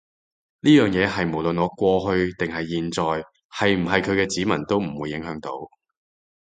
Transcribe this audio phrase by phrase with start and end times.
[0.61, 5.51] 呢樣嘢係無論我過去定係現在係唔係佢嘅子民都唔會影響到